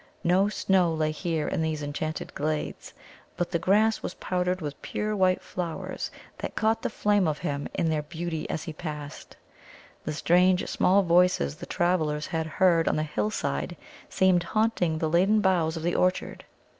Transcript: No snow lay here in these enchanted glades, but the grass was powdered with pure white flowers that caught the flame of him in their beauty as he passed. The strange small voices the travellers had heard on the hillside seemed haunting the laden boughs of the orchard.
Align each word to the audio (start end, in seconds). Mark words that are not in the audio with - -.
No 0.23 0.49
snow 0.49 0.91
lay 0.91 1.11
here 1.11 1.47
in 1.47 1.61
these 1.61 1.83
enchanted 1.83 2.33
glades, 2.33 2.95
but 3.37 3.51
the 3.51 3.59
grass 3.59 4.01
was 4.01 4.15
powdered 4.15 4.59
with 4.59 4.81
pure 4.81 5.15
white 5.15 5.43
flowers 5.43 6.09
that 6.39 6.55
caught 6.55 6.81
the 6.81 6.89
flame 6.89 7.27
of 7.27 7.37
him 7.37 7.67
in 7.75 7.91
their 7.91 8.01
beauty 8.01 8.49
as 8.49 8.63
he 8.63 8.73
passed. 8.73 9.37
The 10.03 10.13
strange 10.13 10.67
small 10.67 11.03
voices 11.03 11.57
the 11.57 11.67
travellers 11.67 12.25
had 12.25 12.47
heard 12.57 12.87
on 12.87 12.95
the 12.95 13.03
hillside 13.03 13.77
seemed 14.09 14.41
haunting 14.41 14.97
the 14.97 15.07
laden 15.07 15.39
boughs 15.39 15.77
of 15.77 15.83
the 15.83 15.93
orchard. 15.93 16.45